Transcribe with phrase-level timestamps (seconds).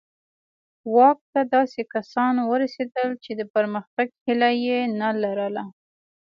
[0.95, 5.63] واک ته داسې کسان ورسېدل چې د پرمختګ هیله یې نه لرله.